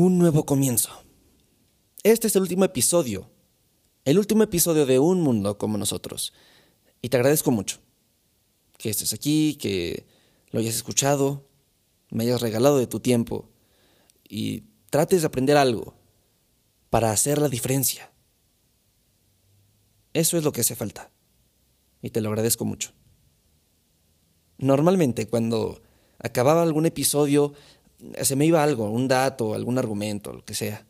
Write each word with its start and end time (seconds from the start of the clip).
Un 0.00 0.16
nuevo 0.16 0.46
comienzo. 0.46 0.90
Este 2.04 2.28
es 2.28 2.36
el 2.36 2.42
último 2.42 2.64
episodio. 2.64 3.28
El 4.04 4.20
último 4.20 4.44
episodio 4.44 4.86
de 4.86 5.00
Un 5.00 5.20
Mundo 5.22 5.58
como 5.58 5.76
nosotros. 5.76 6.32
Y 7.02 7.08
te 7.08 7.16
agradezco 7.16 7.50
mucho 7.50 7.80
que 8.76 8.90
estés 8.90 9.12
aquí, 9.12 9.56
que 9.56 10.06
lo 10.52 10.60
hayas 10.60 10.76
escuchado, 10.76 11.48
me 12.10 12.22
hayas 12.22 12.40
regalado 12.40 12.78
de 12.78 12.86
tu 12.86 13.00
tiempo 13.00 13.48
y 14.22 14.62
trates 14.88 15.22
de 15.22 15.26
aprender 15.26 15.56
algo 15.56 15.96
para 16.90 17.10
hacer 17.10 17.40
la 17.40 17.48
diferencia. 17.48 18.12
Eso 20.12 20.38
es 20.38 20.44
lo 20.44 20.52
que 20.52 20.60
hace 20.60 20.76
falta. 20.76 21.10
Y 22.02 22.10
te 22.10 22.20
lo 22.20 22.28
agradezco 22.28 22.64
mucho. 22.64 22.92
Normalmente 24.58 25.26
cuando 25.26 25.82
acababa 26.20 26.62
algún 26.62 26.86
episodio 26.86 27.52
se 28.22 28.36
me 28.36 28.46
iba 28.46 28.62
algo, 28.62 28.90
un 28.90 29.08
dato, 29.08 29.54
algún 29.54 29.78
argumento, 29.78 30.32
lo 30.32 30.44
que 30.44 30.54
sea. 30.54 30.86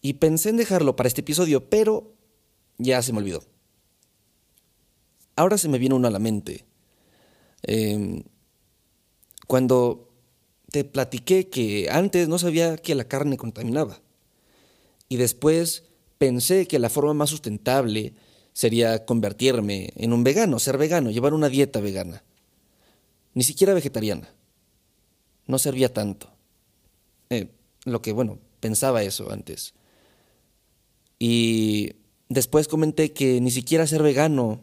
Y 0.00 0.14
pensé 0.14 0.50
en 0.50 0.56
dejarlo 0.56 0.96
para 0.96 1.08
este 1.08 1.22
episodio, 1.22 1.68
pero 1.68 2.12
ya 2.78 3.00
se 3.02 3.12
me 3.12 3.18
olvidó. 3.18 3.42
Ahora 5.36 5.58
se 5.58 5.68
me 5.68 5.78
viene 5.78 5.94
uno 5.94 6.08
a 6.08 6.10
la 6.10 6.18
mente. 6.18 6.64
Em, 7.62 8.22
cuando 9.46 10.10
te 10.70 10.84
platiqué 10.84 11.48
que 11.48 11.88
antes 11.90 12.28
no 12.28 12.38
sabía 12.38 12.76
que 12.76 12.94
la 12.94 13.04
carne 13.04 13.36
contaminaba. 13.36 14.00
Y 15.08 15.16
después 15.16 15.84
pensé 16.18 16.66
que 16.66 16.78
la 16.78 16.90
forma 16.90 17.14
más 17.14 17.30
sustentable 17.30 18.14
sería 18.52 19.04
convertirme 19.04 19.92
en 19.96 20.12
un 20.12 20.22
vegano, 20.22 20.58
ser 20.58 20.78
vegano, 20.78 21.10
llevar 21.10 21.34
una 21.34 21.48
dieta 21.48 21.80
vegana. 21.80 22.22
Ni 23.32 23.42
siquiera 23.42 23.74
vegetariana 23.74 24.34
no 25.46 25.58
servía 25.58 25.92
tanto. 25.92 26.30
Eh, 27.30 27.48
lo 27.84 28.02
que, 28.02 28.12
bueno, 28.12 28.38
pensaba 28.60 29.02
eso 29.02 29.30
antes. 29.30 29.74
Y 31.18 31.92
después 32.28 32.68
comenté 32.68 33.12
que 33.12 33.40
ni 33.40 33.50
siquiera 33.50 33.86
ser 33.86 34.02
vegano, 34.02 34.60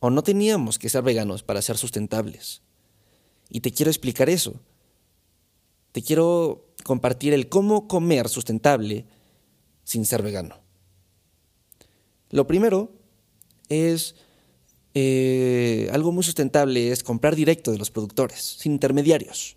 o 0.00 0.10
no 0.10 0.22
teníamos 0.22 0.78
que 0.78 0.88
ser 0.88 1.02
veganos 1.02 1.42
para 1.42 1.62
ser 1.62 1.76
sustentables. 1.76 2.62
Y 3.48 3.60
te 3.60 3.72
quiero 3.72 3.90
explicar 3.90 4.28
eso. 4.28 4.60
Te 5.92 6.02
quiero 6.02 6.66
compartir 6.84 7.32
el 7.32 7.48
cómo 7.48 7.86
comer 7.86 8.28
sustentable 8.28 9.06
sin 9.84 10.04
ser 10.04 10.22
vegano. 10.22 10.56
Lo 12.30 12.46
primero 12.46 12.92
es 13.68 14.16
eh, 14.94 15.88
algo 15.92 16.10
muy 16.10 16.24
sustentable, 16.24 16.90
es 16.90 17.04
comprar 17.04 17.36
directo 17.36 17.70
de 17.70 17.78
los 17.78 17.90
productores, 17.90 18.40
sin 18.40 18.72
intermediarios 18.72 19.56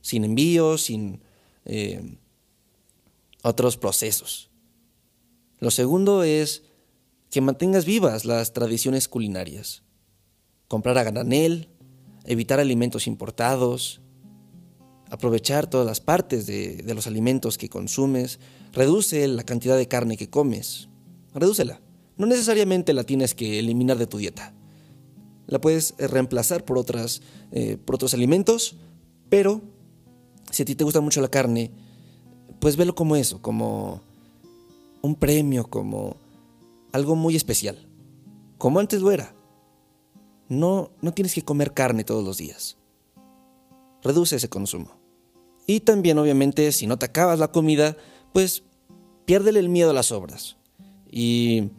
sin 0.00 0.24
envíos, 0.24 0.82
sin 0.82 1.20
eh, 1.64 2.16
otros 3.42 3.76
procesos. 3.76 4.50
Lo 5.58 5.70
segundo 5.70 6.22
es 6.22 6.62
que 7.30 7.40
mantengas 7.40 7.84
vivas 7.84 8.24
las 8.24 8.52
tradiciones 8.52 9.08
culinarias. 9.08 9.82
Comprar 10.68 10.98
a 10.98 11.04
granel, 11.04 11.68
evitar 12.24 12.60
alimentos 12.60 13.06
importados, 13.06 14.00
aprovechar 15.10 15.68
todas 15.68 15.86
las 15.86 16.00
partes 16.00 16.46
de, 16.46 16.82
los 16.94 17.06
alimentos 17.06 17.58
que 17.58 17.68
consumes, 17.68 18.38
reduce 18.72 19.26
la 19.28 19.42
cantidad 19.42 19.76
de 19.76 19.88
carne 19.88 20.16
que 20.16 20.30
comes, 20.30 20.88
redúcela. 21.34 21.80
No 22.16 22.26
necesariamente 22.26 22.92
la 22.92 23.04
tienes 23.04 23.34
que 23.34 23.58
eliminar 23.58 23.98
de 23.98 24.06
tu 24.06 24.18
dieta. 24.18 24.54
La 25.46 25.60
puedes 25.60 25.94
reemplazar 25.98 26.64
por, 26.64 26.78
otras, 26.78 27.22
eh, 27.50 27.76
por 27.84 27.96
otros 27.96 28.14
alimentos, 28.14 28.76
pero 29.28 29.62
si 30.50 30.62
a 30.62 30.66
ti 30.66 30.74
te 30.74 30.84
gusta 30.84 31.00
mucho 31.00 31.20
la 31.20 31.28
carne, 31.28 31.70
pues 32.60 32.76
velo 32.76 32.94
como 32.94 33.16
eso, 33.16 33.40
como 33.40 34.00
un 35.02 35.14
premio, 35.14 35.68
como 35.68 36.16
algo 36.92 37.16
muy 37.16 37.36
especial, 37.36 37.78
como 38.58 38.80
antes 38.80 39.00
lo 39.00 39.10
era. 39.10 39.34
No, 40.48 40.90
no 41.00 41.12
tienes 41.14 41.34
que 41.34 41.42
comer 41.42 41.72
carne 41.72 42.04
todos 42.04 42.24
los 42.24 42.36
días. 42.36 42.76
Reduce 44.02 44.36
ese 44.36 44.48
consumo. 44.48 44.90
Y 45.66 45.80
también, 45.80 46.18
obviamente, 46.18 46.72
si 46.72 46.86
no 46.86 46.98
te 46.98 47.06
acabas 47.06 47.38
la 47.38 47.52
comida, 47.52 47.96
pues 48.32 48.64
piérdele 49.24 49.60
el 49.60 49.68
miedo 49.68 49.90
a 49.90 49.94
las 49.94 50.10
obras. 50.10 50.56
Y, 51.08 51.70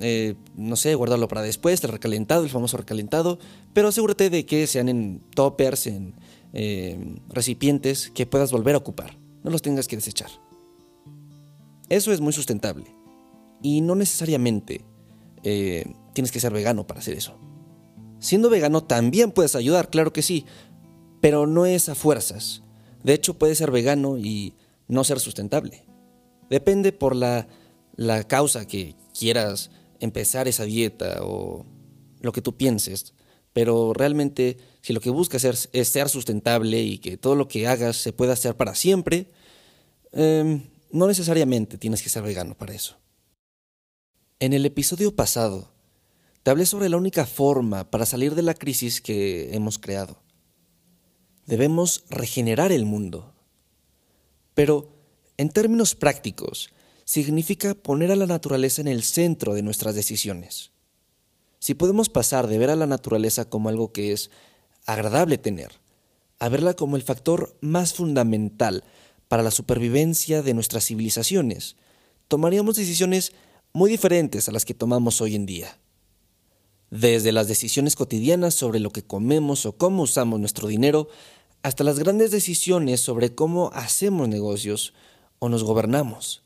eh, 0.00 0.34
no 0.56 0.74
sé, 0.74 0.96
guardarlo 0.96 1.28
para 1.28 1.42
después, 1.42 1.84
el 1.84 1.90
recalentado, 1.90 2.42
el 2.42 2.50
famoso 2.50 2.76
recalentado, 2.76 3.38
pero 3.72 3.88
asegúrate 3.88 4.30
de 4.30 4.44
que 4.44 4.66
sean 4.66 4.88
en 4.88 5.20
toppers, 5.34 5.86
en, 5.86 6.14
eh, 6.54 7.16
recipientes 7.28 8.10
que 8.10 8.26
puedas 8.26 8.52
volver 8.52 8.76
a 8.76 8.78
ocupar, 8.78 9.18
no 9.42 9.50
los 9.50 9.60
tengas 9.60 9.88
que 9.88 9.96
desechar. 9.96 10.30
Eso 11.88 12.12
es 12.12 12.20
muy 12.20 12.32
sustentable 12.32 12.86
y 13.60 13.80
no 13.80 13.96
necesariamente 13.96 14.84
eh, 15.42 15.84
tienes 16.12 16.30
que 16.30 16.38
ser 16.38 16.52
vegano 16.52 16.86
para 16.86 17.00
hacer 17.00 17.14
eso. 17.14 17.36
Siendo 18.20 18.50
vegano 18.50 18.84
también 18.84 19.32
puedes 19.32 19.56
ayudar, 19.56 19.90
claro 19.90 20.12
que 20.12 20.22
sí, 20.22 20.46
pero 21.20 21.46
no 21.46 21.66
es 21.66 21.88
a 21.88 21.94
fuerzas. 21.94 22.62
De 23.02 23.14
hecho, 23.14 23.34
puedes 23.34 23.58
ser 23.58 23.70
vegano 23.70 24.16
y 24.16 24.54
no 24.86 25.02
ser 25.02 25.20
sustentable. 25.20 25.84
Depende 26.48 26.92
por 26.92 27.16
la, 27.16 27.48
la 27.96 28.24
causa 28.24 28.66
que 28.66 28.94
quieras 29.18 29.70
empezar 30.00 30.46
esa 30.46 30.64
dieta 30.64 31.18
o 31.22 31.66
lo 32.20 32.32
que 32.32 32.42
tú 32.42 32.56
pienses 32.56 33.12
pero 33.54 33.94
realmente 33.94 34.58
si 34.82 34.92
lo 34.92 35.00
que 35.00 35.08
buscas 35.08 35.44
es, 35.44 35.88
ser 35.88 36.10
sustentable 36.10 36.82
y 36.82 36.98
que 36.98 37.16
todo 37.16 37.36
lo 37.36 37.48
que 37.48 37.66
hagas 37.66 37.96
se 37.96 38.12
pueda 38.12 38.34
hacer 38.34 38.56
para 38.56 38.74
siempre, 38.74 39.30
em, 40.12 40.64
no 40.90 41.06
necesariamente 41.06 41.78
tienes 41.78 42.02
que 42.02 42.10
ser 42.10 42.22
vegano 42.22 42.54
para 42.54 42.74
eso. 42.74 42.98
En 44.40 44.52
el 44.52 44.66
episodio 44.66 45.16
pasado, 45.16 45.72
te 46.42 46.50
hablé 46.50 46.66
sobre 46.66 46.90
la 46.90 46.98
única 46.98 47.24
forma 47.24 47.90
para 47.90 48.04
salir 48.04 48.34
de 48.34 48.42
la 48.42 48.52
crisis 48.52 49.00
que 49.00 49.54
hemos 49.54 49.78
creado. 49.78 50.20
Debemos 51.46 52.04
regenerar 52.10 52.72
el 52.72 52.84
mundo. 52.84 53.32
Pero, 54.52 54.92
en 55.36 55.48
términos 55.48 55.94
prácticos, 55.94 56.70
significa 57.04 57.74
poner 57.74 58.10
a 58.10 58.16
la 58.16 58.26
naturaleza 58.26 58.82
en 58.82 58.88
el 58.88 59.02
centro 59.02 59.54
de 59.54 59.62
nuestras 59.62 59.94
decisiones. 59.94 60.73
Si 61.64 61.72
podemos 61.72 62.10
pasar 62.10 62.46
de 62.46 62.58
ver 62.58 62.68
a 62.68 62.76
la 62.76 62.86
naturaleza 62.86 63.48
como 63.48 63.70
algo 63.70 63.90
que 63.90 64.12
es 64.12 64.30
agradable 64.84 65.38
tener, 65.38 65.80
a 66.38 66.50
verla 66.50 66.74
como 66.74 66.96
el 66.96 67.02
factor 67.02 67.56
más 67.62 67.94
fundamental 67.94 68.84
para 69.28 69.42
la 69.42 69.50
supervivencia 69.50 70.42
de 70.42 70.52
nuestras 70.52 70.84
civilizaciones, 70.84 71.76
tomaríamos 72.28 72.76
decisiones 72.76 73.32
muy 73.72 73.90
diferentes 73.90 74.46
a 74.46 74.52
las 74.52 74.66
que 74.66 74.74
tomamos 74.74 75.22
hoy 75.22 75.36
en 75.36 75.46
día. 75.46 75.78
Desde 76.90 77.32
las 77.32 77.48
decisiones 77.48 77.96
cotidianas 77.96 78.52
sobre 78.52 78.78
lo 78.78 78.90
que 78.90 79.02
comemos 79.02 79.64
o 79.64 79.78
cómo 79.78 80.02
usamos 80.02 80.38
nuestro 80.40 80.68
dinero, 80.68 81.08
hasta 81.62 81.82
las 81.82 81.98
grandes 81.98 82.30
decisiones 82.30 83.00
sobre 83.00 83.34
cómo 83.34 83.70
hacemos 83.72 84.28
negocios 84.28 84.92
o 85.38 85.48
nos 85.48 85.64
gobernamos. 85.64 86.43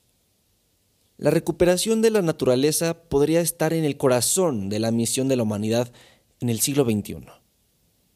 La 1.18 1.30
recuperación 1.30 2.00
de 2.00 2.10
la 2.10 2.22
naturaleza 2.22 3.02
podría 3.08 3.40
estar 3.40 3.72
en 3.72 3.84
el 3.84 3.96
corazón 3.96 4.68
de 4.68 4.78
la 4.78 4.92
misión 4.92 5.26
de 5.26 5.34
la 5.34 5.42
humanidad 5.42 5.92
en 6.38 6.48
el 6.48 6.60
siglo 6.60 6.84
XXI. 6.84 7.26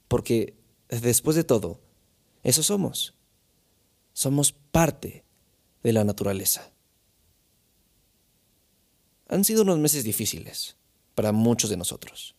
Porque, 0.07 0.55
después 0.89 1.35
de 1.35 1.43
todo, 1.43 1.81
eso 2.45 2.62
somos. 2.62 3.15
Somos 4.12 4.53
parte 4.53 5.25
de 5.83 5.93
la 5.93 6.05
naturaleza. 6.05 6.71
Han 9.29 9.43
sido 9.43 9.62
unos 9.62 9.81
meses 9.81 10.05
difíciles 10.05 10.77
para 11.17 11.33
muchos 11.33 11.71
de 11.71 11.77
nosotros. 11.77 12.37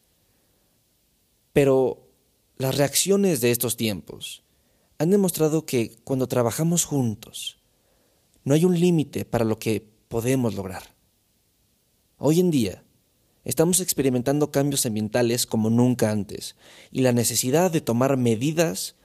Pero 1.51 2.07
las 2.55 2.77
reacciones 2.77 3.41
de 3.41 3.51
estos 3.51 3.75
tiempos 3.75 4.43
han 4.97 5.09
demostrado 5.09 5.65
que 5.65 5.97
cuando 6.05 6.27
trabajamos 6.27 6.85
juntos, 6.85 7.57
no 8.45 8.53
hay 8.53 8.63
un 8.63 8.79
límite 8.79 9.25
para 9.25 9.43
lo 9.43 9.59
que 9.59 9.92
podemos 10.13 10.53
lograr. 10.53 10.83
Hoy 12.19 12.39
en 12.39 12.51
día, 12.51 12.83
estamos 13.43 13.79
experimentando 13.79 14.51
cambios 14.51 14.85
ambientales 14.85 15.47
como 15.47 15.71
nunca 15.71 16.11
antes, 16.11 16.55
y 16.91 17.01
la 17.01 17.13
necesidad 17.13 17.71
de 17.71 17.81
tomar 17.81 18.15
medidas 18.15 18.95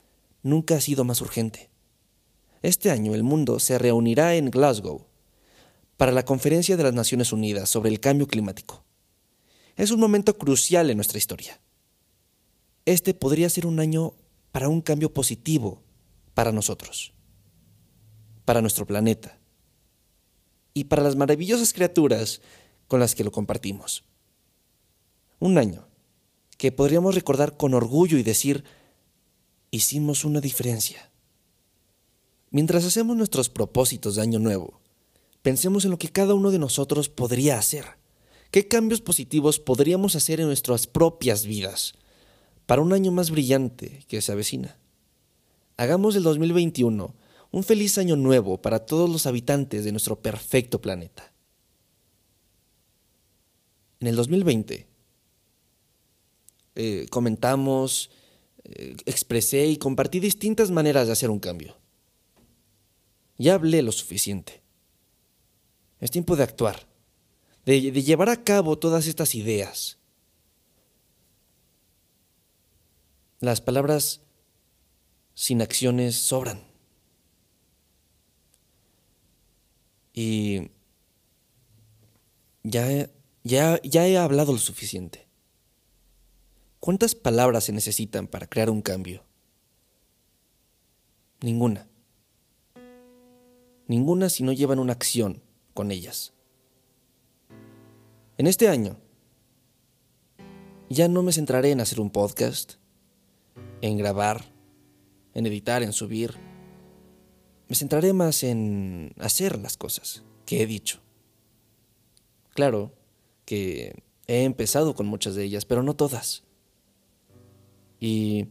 nunca 0.43 0.75
ha 0.75 0.81
sido 0.81 1.05
más 1.05 1.19
urgente. 1.21 1.71
Este 2.61 2.91
año 2.91 3.15
el 3.15 3.23
mundo 3.23 3.57
se 3.57 3.79
reunirá 3.79 4.35
en 4.35 4.51
Glasgow 4.51 5.07
para 5.97 6.11
la 6.11 6.25
Conferencia 6.25 6.77
de 6.77 6.83
las 6.83 6.93
Naciones 6.93 7.33
Unidas 7.33 7.69
sobre 7.69 7.89
el 7.89 7.99
Cambio 7.99 8.27
Climático. 8.27 8.83
Es 9.77 9.89
un 9.89 9.99
momento 9.99 10.37
crucial 10.37 10.91
en 10.91 10.97
nuestra 10.97 11.17
historia. 11.17 11.59
Este 12.85 13.15
podría 13.15 13.49
ser 13.49 13.65
un 13.65 13.79
año 13.79 14.13
para 14.51 14.69
un 14.69 14.81
cambio 14.81 15.11
positivo 15.11 15.81
para 16.35 16.51
nosotros, 16.51 17.13
para 18.45 18.61
nuestro 18.61 18.85
planeta, 18.85 19.38
y 20.73 20.85
para 20.85 21.03
las 21.03 21.15
maravillosas 21.15 21.73
criaturas 21.73 22.41
con 22.87 22.99
las 22.99 23.15
que 23.15 23.23
lo 23.23 23.31
compartimos. 23.31 24.03
Un 25.39 25.57
año 25.57 25.87
que 26.57 26.71
podríamos 26.71 27.15
recordar 27.15 27.55
con 27.55 27.73
orgullo 27.73 28.17
y 28.17 28.23
decir, 28.23 28.65
hicimos 29.71 30.25
una 30.25 30.41
diferencia. 30.41 31.09
Mientras 32.51 32.83
hacemos 32.83 33.15
nuestros 33.15 33.49
propósitos 33.49 34.15
de 34.15 34.23
año 34.23 34.39
nuevo, 34.39 34.81
pensemos 35.41 35.85
en 35.85 35.91
lo 35.91 35.97
que 35.97 36.09
cada 36.09 36.33
uno 36.33 36.51
de 36.51 36.59
nosotros 36.59 37.07
podría 37.07 37.57
hacer. 37.57 37.85
¿Qué 38.51 38.67
cambios 38.67 39.01
positivos 39.01 39.59
podríamos 39.59 40.15
hacer 40.15 40.39
en 40.39 40.47
nuestras 40.47 40.87
propias 40.87 41.45
vidas 41.45 41.93
para 42.65 42.81
un 42.81 42.91
año 42.91 43.11
más 43.11 43.29
brillante 43.29 44.03
que 44.07 44.21
se 44.21 44.31
avecina? 44.31 44.77
Hagamos 45.77 46.15
del 46.15 46.23
2021 46.23 47.15
un 47.51 47.63
feliz 47.63 47.97
año 47.97 48.15
nuevo 48.15 48.61
para 48.61 48.85
todos 48.85 49.09
los 49.09 49.25
habitantes 49.25 49.83
de 49.83 49.91
nuestro 49.91 50.19
perfecto 50.19 50.81
planeta. 50.81 51.33
En 53.99 54.07
el 54.07 54.15
2020 54.15 54.87
eh, 56.75 57.05
comentamos, 57.09 58.11
eh, 58.63 58.95
expresé 59.05 59.67
y 59.67 59.77
compartí 59.77 60.19
distintas 60.19 60.71
maneras 60.71 61.07
de 61.07 61.13
hacer 61.13 61.29
un 61.29 61.39
cambio. 61.39 61.77
Ya 63.37 63.55
hablé 63.55 63.81
lo 63.81 63.91
suficiente. 63.91 64.61
Es 65.99 66.11
tiempo 66.11 66.35
de 66.35 66.43
actuar, 66.43 66.87
de 67.65 67.91
llevar 67.91 68.29
a 68.29 68.43
cabo 68.43 68.77
todas 68.77 69.07
estas 69.07 69.35
ideas. 69.35 69.97
Las 73.41 73.61
palabras 73.61 74.21
sin 75.33 75.61
acciones 75.61 76.15
sobran. 76.15 76.68
Y 80.21 80.69
ya, 82.63 83.09
ya, 83.45 83.81
ya 83.81 84.05
he 84.05 84.17
hablado 84.17 84.51
lo 84.51 84.57
suficiente. 84.57 85.29
¿Cuántas 86.81 87.15
palabras 87.15 87.63
se 87.63 87.71
necesitan 87.71 88.27
para 88.27 88.45
crear 88.45 88.69
un 88.69 88.81
cambio? 88.81 89.23
Ninguna. 91.39 91.87
Ninguna 93.87 94.27
si 94.27 94.43
no 94.43 94.51
llevan 94.51 94.79
una 94.79 94.91
acción 94.91 95.41
con 95.73 95.89
ellas. 95.89 96.33
En 98.37 98.47
este 98.47 98.67
año, 98.67 98.99
ya 100.89 101.07
no 101.07 101.23
me 101.23 101.31
centraré 101.31 101.71
en 101.71 101.79
hacer 101.79 102.01
un 102.01 102.09
podcast, 102.09 102.73
en 103.79 103.97
grabar, 103.97 104.43
en 105.33 105.45
editar, 105.45 105.81
en 105.81 105.93
subir. 105.93 106.48
Me 107.69 107.75
centraré 107.75 108.13
más 108.13 108.41
en 108.41 109.13
hacer 109.19 109.59
las 109.59 109.77
cosas 109.77 110.23
que 110.47 110.63
he 110.63 110.65
dicho. 110.65 110.99
Claro 112.55 112.91
que 113.45 114.03
he 114.25 114.43
empezado 114.43 114.95
con 114.95 115.05
muchas 115.05 115.35
de 115.35 115.43
ellas, 115.43 115.65
pero 115.65 115.83
no 115.83 115.95
todas. 115.95 116.43
Y 117.99 118.47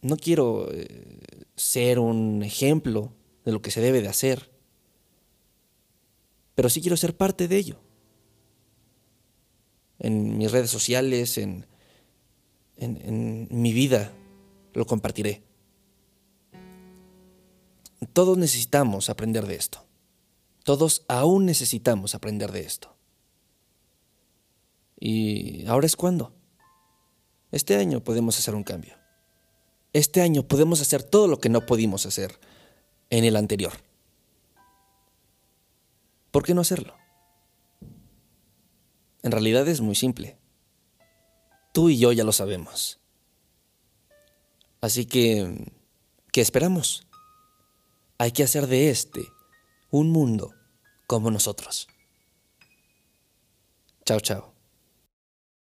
no 0.00 0.16
quiero 0.16 0.72
eh, 0.72 1.20
ser 1.54 1.98
un 1.98 2.42
ejemplo 2.42 3.12
de 3.44 3.52
lo 3.52 3.60
que 3.60 3.70
se 3.70 3.82
debe 3.82 4.00
de 4.00 4.08
hacer, 4.08 4.50
pero 6.54 6.70
sí 6.70 6.80
quiero 6.80 6.96
ser 6.96 7.14
parte 7.14 7.46
de 7.46 7.58
ello. 7.58 7.80
En 9.98 10.38
mis 10.38 10.50
redes 10.50 10.70
sociales, 10.70 11.36
en, 11.36 11.66
en, 12.78 12.96
en 13.04 13.48
mi 13.50 13.74
vida, 13.74 14.12
lo 14.72 14.86
compartiré. 14.86 15.42
Todos 18.14 18.38
necesitamos 18.38 19.10
aprender 19.10 19.44
de 19.44 19.56
esto. 19.56 19.84
Todos 20.62 21.04
aún 21.08 21.46
necesitamos 21.46 22.14
aprender 22.14 22.52
de 22.52 22.60
esto. 22.60 22.96
¿Y 25.00 25.66
ahora 25.66 25.86
es 25.86 25.96
cuando? 25.96 26.32
Este 27.50 27.76
año 27.76 28.04
podemos 28.04 28.38
hacer 28.38 28.54
un 28.54 28.62
cambio. 28.62 28.94
Este 29.92 30.22
año 30.22 30.44
podemos 30.44 30.80
hacer 30.80 31.02
todo 31.02 31.26
lo 31.26 31.40
que 31.40 31.48
no 31.48 31.66
pudimos 31.66 32.06
hacer 32.06 32.38
en 33.10 33.24
el 33.24 33.34
anterior. 33.34 33.72
¿Por 36.30 36.44
qué 36.44 36.54
no 36.54 36.60
hacerlo? 36.60 36.94
En 39.24 39.32
realidad 39.32 39.66
es 39.66 39.80
muy 39.80 39.96
simple. 39.96 40.38
Tú 41.72 41.90
y 41.90 41.98
yo 41.98 42.12
ya 42.12 42.22
lo 42.22 42.32
sabemos. 42.32 43.00
Así 44.80 45.04
que, 45.04 45.72
¿qué 46.30 46.40
esperamos? 46.40 47.08
Hay 48.24 48.32
que 48.32 48.42
hacer 48.42 48.66
de 48.68 48.88
este 48.88 49.20
un 49.90 50.08
mundo 50.08 50.54
como 51.06 51.30
nosotros. 51.30 51.88
Chao, 54.06 54.18
chao. 54.20 54.53